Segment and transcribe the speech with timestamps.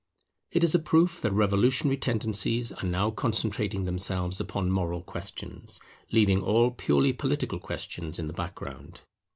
[0.49, 5.79] It is a proof that revolutionary tendencies are now concentrating themselves upon moral questions,
[6.11, 9.01] leaving all purely political questions in the background.